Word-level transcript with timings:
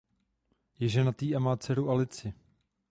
Je 0.79 0.89
ženatý 0.89 1.35
a 1.35 1.39
má 1.39 1.57
dceru 1.57 1.89
Alici. 1.89 2.33